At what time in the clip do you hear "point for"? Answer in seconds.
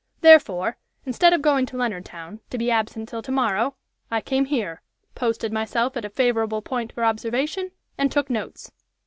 6.63-7.05